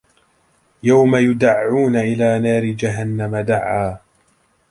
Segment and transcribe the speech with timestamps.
[0.83, 3.99] يوم يدعون إلى نار جهنم دعا